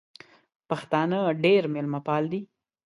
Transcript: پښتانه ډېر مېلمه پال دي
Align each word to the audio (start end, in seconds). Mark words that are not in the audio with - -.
پښتانه 0.69 1.19
ډېر 1.43 1.63
مېلمه 1.73 1.99
پال 2.07 2.23
دي 2.31 2.41